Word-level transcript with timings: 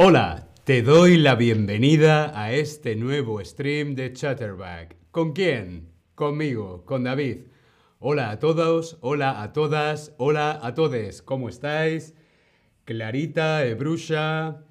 Hola, 0.00 0.46
te 0.62 0.82
doy 0.82 1.16
la 1.16 1.34
bienvenida 1.34 2.30
a 2.40 2.52
este 2.52 2.94
nuevo 2.94 3.44
stream 3.44 3.96
de 3.96 4.12
Chatterback. 4.12 4.94
¿Con 5.10 5.32
quién? 5.32 5.88
Conmigo, 6.14 6.84
con 6.84 7.02
David. 7.02 7.48
Hola 7.98 8.30
a 8.30 8.38
todos, 8.38 8.98
hola 9.00 9.42
a 9.42 9.52
todas, 9.52 10.14
hola 10.16 10.60
a 10.62 10.72
todes. 10.74 11.20
¿Cómo 11.20 11.48
estáis? 11.48 12.14
Clarita, 12.84 13.66
Ebrusha, 13.66 14.64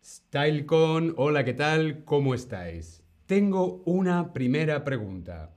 Stylecon, 0.00 1.12
hola, 1.16 1.44
¿qué 1.44 1.54
tal? 1.54 2.04
¿Cómo 2.04 2.32
estáis? 2.32 3.02
Tengo 3.26 3.82
una 3.84 4.32
primera 4.32 4.84
pregunta. 4.84 5.56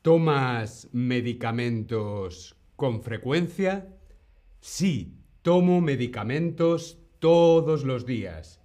¿Tomas 0.00 0.88
medicamentos 0.92 2.56
con 2.76 3.02
frecuencia? 3.02 3.94
Sí, 4.58 5.18
tomo 5.42 5.82
medicamentos 5.82 7.01
todos 7.22 7.84
los 7.84 8.04
días. 8.04 8.60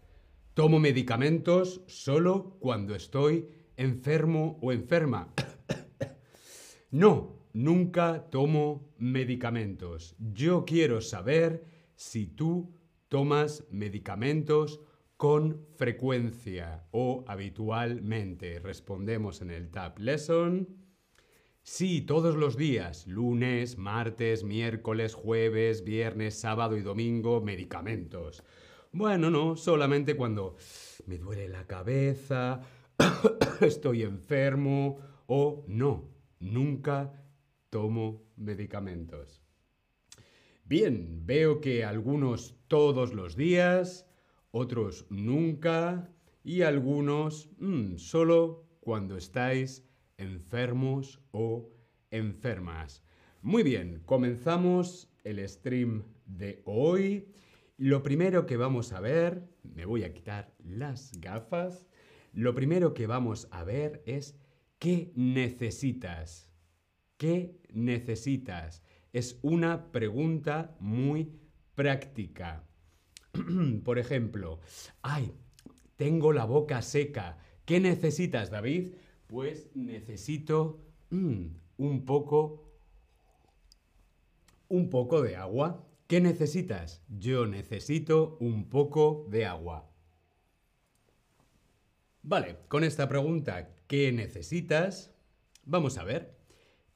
Tomo 0.55 0.79
medicamentos 0.79 1.81
solo 1.85 2.57
cuando 2.59 2.95
estoy 2.95 3.47
enfermo 3.75 4.57
o 4.63 4.71
enferma. 4.71 5.31
no, 6.89 7.45
nunca 7.53 8.31
tomo 8.31 8.89
medicamentos. 8.97 10.15
Yo 10.17 10.65
quiero 10.65 11.01
saber 11.01 11.65
si 11.93 12.25
tú 12.25 12.73
tomas 13.09 13.63
medicamentos 13.69 14.81
con 15.17 15.67
frecuencia 15.75 16.87
o 16.89 17.25
habitualmente. 17.27 18.57
Respondemos 18.57 19.43
en 19.43 19.51
el 19.51 19.69
Tab 19.69 19.99
Lesson. 19.99 20.86
Sí, 21.69 22.01
todos 22.01 22.37
los 22.37 22.55
días, 22.55 23.05
lunes, 23.07 23.77
martes, 23.77 24.45
miércoles, 24.45 25.13
jueves, 25.13 25.83
viernes, 25.83 26.39
sábado 26.39 26.77
y 26.77 26.81
domingo, 26.81 27.41
medicamentos. 27.41 28.41
Bueno, 28.93 29.29
no, 29.29 29.57
solamente 29.57 30.15
cuando 30.15 30.55
me 31.07 31.17
duele 31.17 31.49
la 31.49 31.67
cabeza, 31.67 32.61
estoy 33.61 34.03
enfermo 34.03 34.99
o 35.27 35.65
no, 35.67 36.09
nunca 36.39 37.21
tomo 37.69 38.23
medicamentos. 38.37 39.43
Bien, 40.63 41.25
veo 41.25 41.59
que 41.59 41.83
algunos 41.83 42.55
todos 42.69 43.13
los 43.13 43.35
días, 43.35 44.09
otros 44.51 45.05
nunca 45.09 46.09
y 46.45 46.61
algunos 46.61 47.49
mm, 47.59 47.97
solo 47.97 48.69
cuando 48.79 49.17
estáis 49.17 49.86
enfermos 50.17 51.21
o 51.31 51.69
enfermas. 52.11 53.03
Muy 53.41 53.63
bien, 53.63 54.01
comenzamos 54.05 55.09
el 55.23 55.47
stream 55.47 56.03
de 56.25 56.61
hoy. 56.65 57.27
Lo 57.77 58.01
primero 58.01 58.45
que 58.45 58.57
vamos 58.57 58.91
a 58.93 58.99
ver, 58.99 59.47
me 59.63 59.85
voy 59.85 60.03
a 60.03 60.13
quitar 60.13 60.53
las 60.63 61.11
gafas, 61.19 61.87
lo 62.33 62.53
primero 62.55 62.93
que 62.93 63.07
vamos 63.07 63.47
a 63.51 63.63
ver 63.63 64.03
es 64.05 64.35
qué 64.79 65.11
necesitas. 65.15 66.51
¿Qué 67.17 67.59
necesitas? 67.71 68.83
Es 69.13 69.39
una 69.41 69.91
pregunta 69.91 70.75
muy 70.79 71.31
práctica. 71.75 72.63
Por 73.83 73.99
ejemplo, 73.99 74.59
ay, 75.01 75.33
tengo 75.95 76.33
la 76.33 76.45
boca 76.45 76.81
seca. 76.81 77.37
¿Qué 77.65 77.79
necesitas, 77.79 78.49
David? 78.49 78.93
Pues 79.27 79.69
necesito 79.75 80.79
mm, 81.09 81.45
un 81.77 82.05
poco 82.05 82.67
un 84.69 84.89
poco 84.89 85.21
de 85.21 85.35
agua. 85.35 85.85
¿Qué 86.07 86.21
necesitas? 86.21 87.01
Yo 87.09 87.45
necesito 87.45 88.37
un 88.39 88.69
poco 88.69 89.25
de 89.29 89.45
agua. 89.45 89.89
Vale, 92.23 92.57
con 92.67 92.83
esta 92.83 93.07
pregunta, 93.07 93.69
¿qué 93.87 94.11
necesitas? 94.11 95.13
Vamos 95.63 95.97
a 95.97 96.03
ver. 96.03 96.37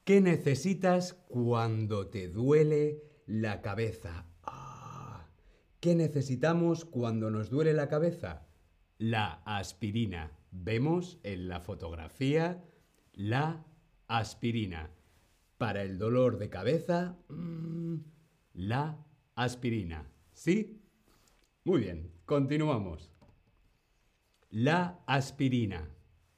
¿Qué 0.04 0.20
necesitas 0.20 1.14
cuando 1.28 2.08
te 2.08 2.28
duele 2.28 3.02
la 3.26 3.62
cabeza? 3.62 4.26
Ah, 4.42 5.28
¿Qué 5.80 5.94
necesitamos 5.94 6.84
cuando 6.84 7.30
nos 7.30 7.50
duele 7.50 7.72
la 7.72 7.88
cabeza? 7.88 8.46
La 8.98 9.42
aspirina. 9.44 10.32
Vemos 10.52 11.18
en 11.22 11.48
la 11.48 11.60
fotografía 11.60 12.62
la 13.14 13.64
aspirina. 14.06 14.90
Para 15.56 15.82
el 15.82 15.98
dolor 15.98 16.38
de 16.38 16.50
cabeza, 16.50 17.16
mm, 17.28 17.96
la 18.54 18.98
aspirina. 19.34 20.10
¿Sí? 20.32 20.82
Muy 21.64 21.80
bien, 21.80 22.12
continuamos. 22.26 23.10
La 24.50 25.00
aspirina. 25.06 25.88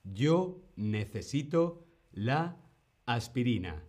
Yo 0.05 0.63
necesito 0.77 1.85
la 2.13 2.57
aspirina. 3.07 3.83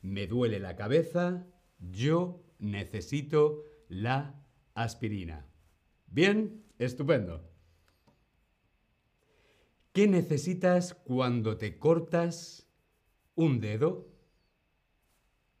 Me 0.00 0.28
duele 0.28 0.60
la 0.60 0.76
cabeza. 0.76 1.44
Yo 1.80 2.44
necesito 2.60 3.64
la 3.88 4.40
aspirina. 4.74 5.44
Bien, 6.06 6.62
estupendo. 6.78 7.51
¿Qué 9.92 10.08
necesitas 10.08 10.94
cuando 10.94 11.58
te 11.58 11.78
cortas 11.78 12.66
un 13.34 13.60
dedo? 13.60 14.08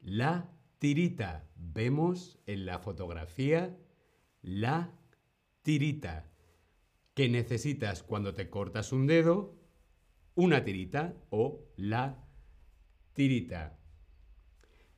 La 0.00 0.50
tirita. 0.78 1.50
Vemos 1.54 2.38
en 2.46 2.64
la 2.64 2.78
fotografía 2.78 3.76
la 4.40 4.90
tirita. 5.60 6.30
¿Qué 7.12 7.28
necesitas 7.28 8.02
cuando 8.02 8.32
te 8.32 8.48
cortas 8.48 8.92
un 8.92 9.06
dedo? 9.06 9.54
Una 10.34 10.64
tirita 10.64 11.14
o 11.28 11.66
la 11.76 12.26
tirita. 13.12 13.78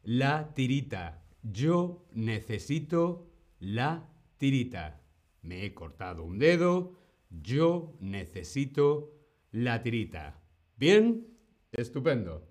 La 0.05 0.55
tirita. 0.55 1.25
Yo 1.43 2.07
necesito 2.13 3.33
la 3.59 4.09
tirita. 4.37 5.03
Me 5.43 5.65
he 5.65 5.75
cortado 5.75 6.23
un 6.23 6.39
dedo. 6.39 7.01
Yo 7.31 7.97
necesito 7.99 9.14
la 9.55 9.83
tirita. 9.83 10.43
¿Bien? 10.77 11.29
Estupendo. 11.71 12.45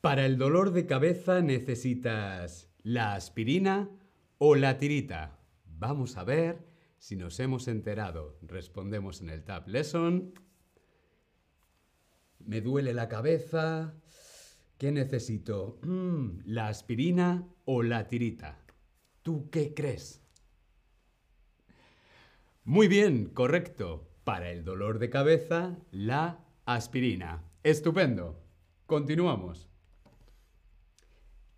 Para 0.00 0.24
el 0.24 0.38
dolor 0.38 0.72
de 0.72 0.86
cabeza 0.86 1.42
necesitas 1.42 2.72
la 2.82 3.14
aspirina 3.14 3.90
o 4.38 4.54
la 4.54 4.78
tirita. 4.78 5.38
Vamos 5.66 6.16
a 6.16 6.24
ver 6.24 6.66
si 6.96 7.14
nos 7.14 7.38
hemos 7.40 7.68
enterado. 7.68 8.38
Respondemos 8.40 9.20
en 9.20 9.28
el 9.28 9.44
Tab 9.44 9.68
Lesson. 9.68 10.32
Me 12.38 12.62
duele 12.62 12.94
la 12.94 13.08
cabeza. 13.10 14.00
¿Qué 14.78 14.92
necesito? 14.92 15.78
Mm, 15.82 16.38
¿La 16.46 16.68
aspirina 16.68 17.46
o 17.66 17.82
la 17.82 18.08
tirita? 18.08 18.64
¿Tú 19.22 19.50
qué 19.50 19.74
crees? 19.74 20.22
Muy 22.64 22.88
bien, 22.88 23.26
correcto 23.26 24.08
para 24.28 24.50
el 24.50 24.62
dolor 24.62 24.98
de 24.98 25.08
cabeza, 25.08 25.78
la 25.90 26.44
aspirina. 26.66 27.42
Estupendo. 27.62 28.38
Continuamos. 28.84 29.70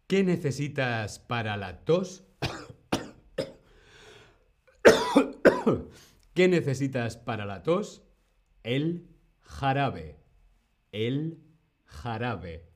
¿Qué 0.06 0.22
necesitas 0.22 1.18
para 1.18 1.56
la 1.56 1.84
tos? 1.84 2.22
¿Qué 6.34 6.46
necesitas 6.46 7.16
para 7.16 7.44
la 7.44 7.64
tos? 7.64 8.04
El 8.62 9.08
jarabe. 9.40 10.20
El 10.92 11.40
jarabe. 11.86 12.70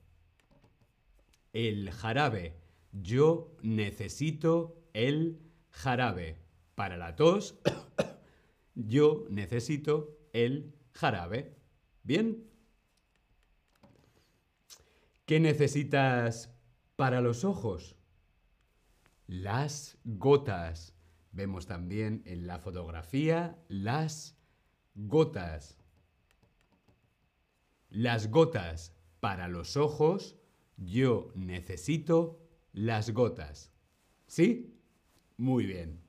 El 1.53 1.89
jarabe. 1.91 2.59
Yo 2.91 3.55
necesito 3.61 4.75
el 4.91 5.39
jarabe. 5.69 6.37
Para 6.75 6.97
la 6.97 7.15
tos 7.15 7.61
yo 8.75 9.25
necesito 9.29 10.17
el 10.33 10.75
jarabe. 10.93 11.55
¿Bien? 12.03 12.45
¿Qué 15.25 15.39
necesitas 15.39 16.53
para 16.95 17.21
los 17.21 17.43
ojos? 17.43 17.95
Las 19.27 19.97
gotas. 20.03 20.93
Vemos 21.31 21.65
también 21.65 22.21
en 22.25 22.47
la 22.47 22.59
fotografía 22.59 23.57
las 23.67 24.37
gotas. 24.93 25.77
Las 27.89 28.29
gotas 28.29 28.95
para 29.19 29.47
los 29.47 29.77
ojos, 29.77 30.37
yo 30.77 31.31
necesito 31.33 32.39
las 32.71 33.11
gotas. 33.11 33.71
¿Sí? 34.27 34.79
Muy 35.37 35.65
bien. 35.65 36.04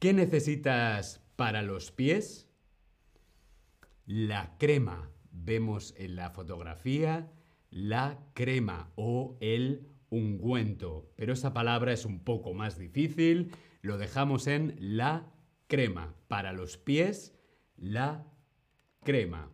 ¿Qué 0.00 0.14
necesitas 0.14 1.20
para 1.36 1.60
los 1.60 1.92
pies? 1.92 2.48
La 4.06 4.56
crema. 4.56 5.10
Vemos 5.30 5.94
en 5.98 6.16
la 6.16 6.30
fotografía 6.30 7.30
la 7.70 8.18
crema 8.32 8.90
o 8.96 9.36
el 9.40 9.86
ungüento. 10.08 11.12
Pero 11.16 11.34
esa 11.34 11.52
palabra 11.52 11.92
es 11.92 12.06
un 12.06 12.20
poco 12.20 12.54
más 12.54 12.78
difícil. 12.78 13.52
Lo 13.82 13.98
dejamos 13.98 14.46
en 14.46 14.74
la 14.80 15.30
crema. 15.66 16.14
Para 16.28 16.54
los 16.54 16.78
pies, 16.78 17.38
la 17.76 18.26
crema. 19.04 19.50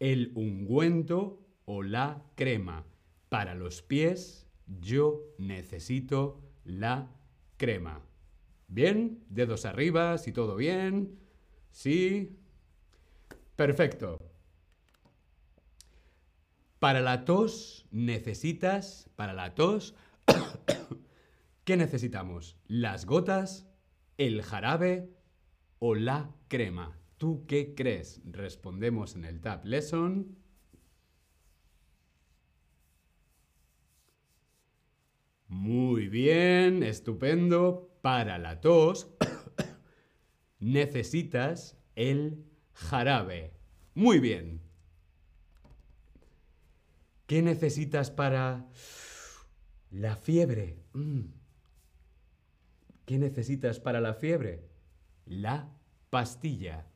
El 0.00 0.32
ungüento 0.34 1.46
o 1.64 1.84
la 1.84 2.24
crema. 2.34 2.86
Para 3.28 3.54
los 3.54 3.82
pies, 3.82 4.48
yo 4.66 5.22
necesito 5.38 6.42
la 6.64 7.14
crema. 7.56 8.02
¿Bien? 8.70 9.24
Dedos 9.28 9.64
arriba, 9.64 10.16
si 10.16 10.32
todo 10.32 10.54
bien. 10.54 11.18
Sí. 11.72 12.38
Perfecto. 13.56 14.16
Para 16.78 17.00
la 17.00 17.24
tos 17.24 17.88
necesitas, 17.90 19.10
para 19.16 19.34
la 19.34 19.54
tos, 19.56 19.96
¿qué 21.64 21.76
necesitamos? 21.76 22.56
¿Las 22.68 23.06
gotas, 23.06 23.68
el 24.18 24.40
jarabe 24.42 25.10
o 25.80 25.96
la 25.96 26.32
crema? 26.46 26.96
¿Tú 27.18 27.44
qué 27.46 27.74
crees? 27.74 28.22
Respondemos 28.24 29.16
en 29.16 29.24
el 29.24 29.40
Tab 29.40 29.64
Lesson. 29.64 30.38
Muy 35.48 36.08
bien, 36.08 36.49
estupendo. 36.82 37.86
Para 38.02 38.38
la 38.38 38.60
tos 38.60 39.10
necesitas 40.58 41.76
el 41.96 42.44
jarabe. 42.72 43.52
Muy 43.94 44.20
bien. 44.20 44.62
¿Qué 47.26 47.42
necesitas 47.42 48.10
para 48.10 48.66
la 49.90 50.16
fiebre? 50.16 50.82
Mm. 50.94 51.20
¿Qué 53.04 53.18
necesitas 53.18 53.80
para 53.80 54.00
la 54.00 54.14
fiebre? 54.14 54.68
La 55.26 55.70
pastilla. 56.10 56.86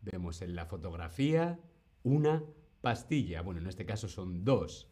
Vemos 0.00 0.42
en 0.42 0.54
la 0.54 0.66
fotografía 0.66 1.58
una 2.02 2.44
pastilla. 2.80 3.42
Bueno, 3.42 3.60
en 3.60 3.66
este 3.66 3.84
caso 3.84 4.08
son 4.08 4.44
dos 4.44 4.88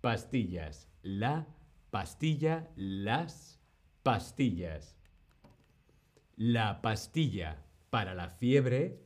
pastillas. 0.00 0.88
La 1.02 1.46
pastilla, 1.90 2.68
las 2.76 3.61
pastillas. 4.02 4.96
La 6.36 6.82
pastilla 6.82 7.64
para 7.90 8.14
la 8.14 8.30
fiebre, 8.30 9.00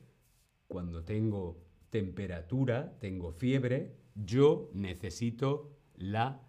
cuando 0.67 1.03
tengo 1.03 1.63
temperatura, 1.89 2.97
tengo 2.99 3.31
fiebre, 3.31 3.95
yo 4.15 4.69
necesito 4.73 5.77
la 5.95 6.41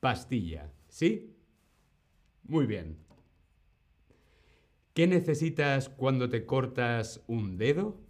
pastilla. 0.00 0.72
¿Sí? 0.88 1.36
Muy 2.44 2.66
bien. 2.66 2.98
¿Qué 4.94 5.06
necesitas 5.06 5.88
cuando 5.88 6.28
te 6.28 6.46
cortas 6.46 7.22
un 7.26 7.58
dedo? 7.58 8.00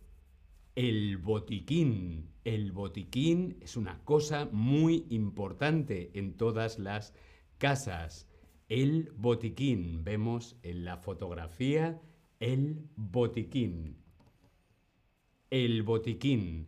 El 0.75 1.17
botiquín. 1.17 2.31
El 2.45 2.71
botiquín 2.71 3.57
es 3.61 3.77
una 3.77 4.05
cosa 4.05 4.49
muy 4.53 5.07
importante 5.11 6.11
en 6.15 6.37
todas 6.37 6.79
las 6.79 7.13
casas. 7.59 8.29
El 8.69 9.13
botiquín. 9.17 10.03
Vemos 10.03 10.57
en 10.63 10.85
la 10.85 10.97
fotografía 10.97 12.01
el 12.41 12.89
botiquín. 12.97 13.97
El 15.51 15.83
botiquín. 15.83 16.67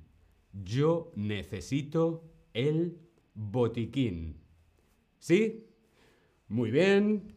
Yo 0.53 1.13
necesito 1.17 2.25
el 2.55 2.99
botiquín. 3.35 4.37
¿Sí? 5.19 5.67
Muy 6.47 6.71
bien. 6.71 7.35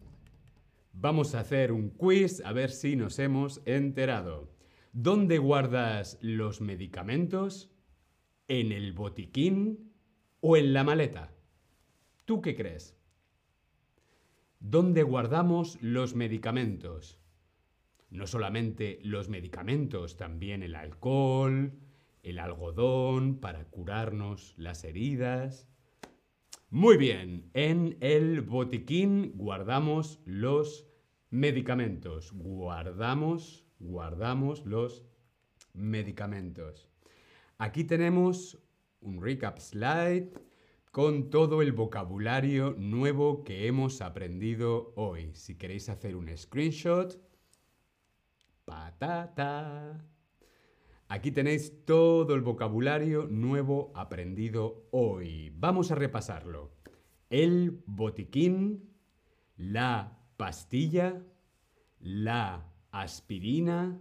Vamos 0.93 1.33
a 1.33 1.39
hacer 1.39 1.71
un 1.71 1.89
quiz 1.89 2.41
a 2.45 2.53
ver 2.53 2.69
si 2.69 2.95
nos 2.95 3.17
hemos 3.17 3.61
enterado. 3.65 4.51
¿Dónde 4.93 5.39
guardas 5.39 6.19
los 6.21 6.61
medicamentos? 6.61 7.71
¿En 8.47 8.71
el 8.71 8.93
botiquín 8.93 9.91
o 10.41 10.55
en 10.57 10.73
la 10.73 10.83
maleta? 10.83 11.33
¿Tú 12.25 12.41
qué 12.41 12.55
crees? 12.55 13.00
¿Dónde 14.63 15.01
guardamos 15.01 15.81
los 15.81 16.13
medicamentos? 16.13 17.19
No 18.11 18.27
solamente 18.27 18.99
los 19.01 19.27
medicamentos, 19.27 20.17
también 20.17 20.61
el 20.61 20.75
alcohol, 20.75 21.73
el 22.21 22.37
algodón 22.37 23.39
para 23.39 23.65
curarnos 23.65 24.53
las 24.57 24.83
heridas. 24.83 25.67
Muy 26.69 26.97
bien, 26.97 27.49
en 27.55 27.97
el 28.01 28.41
botiquín 28.41 29.31
guardamos 29.33 30.19
los 30.25 30.85
medicamentos. 31.31 32.31
Guardamos, 32.31 33.65
guardamos 33.79 34.63
los 34.67 35.03
medicamentos. 35.73 36.87
Aquí 37.57 37.83
tenemos 37.83 38.59
un 39.01 39.23
recap 39.23 39.57
slide 39.57 40.31
con 40.91 41.29
todo 41.29 41.61
el 41.61 41.71
vocabulario 41.71 42.75
nuevo 42.77 43.45
que 43.45 43.65
hemos 43.67 44.01
aprendido 44.01 44.91
hoy. 44.97 45.31
Si 45.33 45.57
queréis 45.57 45.87
hacer 45.87 46.17
un 46.17 46.29
screenshot, 46.37 47.17
patata. 48.65 50.05
Aquí 51.07 51.31
tenéis 51.31 51.85
todo 51.85 52.35
el 52.35 52.41
vocabulario 52.41 53.25
nuevo 53.25 53.93
aprendido 53.95 54.85
hoy. 54.91 55.53
Vamos 55.55 55.91
a 55.91 55.95
repasarlo. 55.95 56.73
El 57.29 57.81
botiquín, 57.85 58.93
la 59.55 60.19
pastilla, 60.35 61.23
la 62.01 62.69
aspirina, 62.91 63.97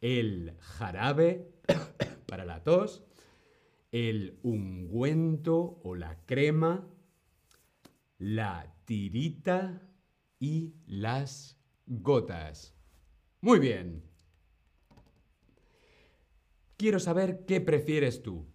el 0.00 0.54
jarabe 0.60 1.50
para 2.26 2.44
la 2.44 2.62
tos, 2.62 3.04
el 3.92 4.38
ungüento 4.42 5.80
o 5.82 5.94
la 5.94 6.24
crema, 6.26 6.88
la 8.18 8.74
tirita 8.84 9.82
y 10.38 10.74
las 10.86 11.58
gotas. 11.86 12.74
Muy 13.40 13.58
bien. 13.58 14.04
Quiero 16.76 16.98
saber 16.98 17.44
qué 17.46 17.60
prefieres 17.60 18.22
tú. 18.22 18.46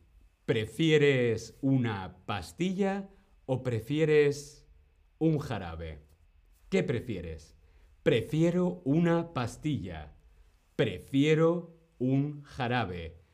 ¿Prefieres 0.46 1.58
una 1.62 2.18
pastilla 2.26 3.10
o 3.46 3.64
prefieres 3.64 4.68
un 5.18 5.40
jarabe? 5.40 6.04
¿Qué 6.70 6.84
prefieres? 6.84 7.58
Prefiero 8.04 8.82
una 8.86 9.34
pastilla. 9.34 10.16
Prefiero 10.76 11.76
un 11.98 12.44
jarabe. 12.44 13.25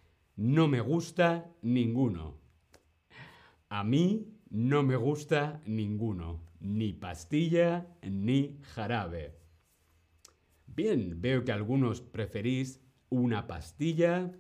No 0.42 0.68
me 0.68 0.82
gusta 0.82 1.52
ninguno. 1.62 2.36
A 3.70 3.84
mí 3.84 4.28
no 4.50 4.84
me 4.84 4.96
gusta 4.96 5.62
ninguno. 5.66 6.42
Ni 6.60 6.94
pastilla 6.94 7.88
ni 8.04 8.58
jarabe. 8.62 9.38
Bien, 10.68 11.22
veo 11.22 11.44
que 11.44 11.52
algunos 11.52 12.02
preferís 12.02 12.80
una 13.10 13.46
pastilla 13.46 14.32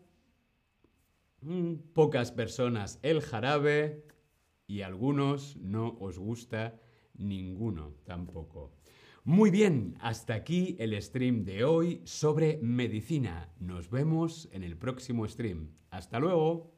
Mm, 1.41 1.77
pocas 1.93 2.31
personas 2.31 2.99
el 3.01 3.21
jarabe 3.21 4.05
y 4.67 4.81
algunos 4.81 5.57
no 5.57 5.97
os 5.99 6.19
gusta 6.19 6.79
ninguno 7.15 7.95
tampoco. 8.03 8.73
Muy 9.23 9.51
bien, 9.51 9.95
hasta 9.99 10.33
aquí 10.33 10.75
el 10.79 10.99
stream 10.99 11.45
de 11.45 11.63
hoy 11.63 12.01
sobre 12.05 12.57
medicina. 12.63 13.49
Nos 13.59 13.91
vemos 13.91 14.49
en 14.51 14.63
el 14.63 14.75
próximo 14.77 15.27
stream. 15.27 15.69
Hasta 15.91 16.19
luego. 16.19 16.73